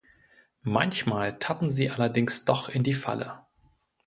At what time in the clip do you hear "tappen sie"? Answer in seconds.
1.37-1.91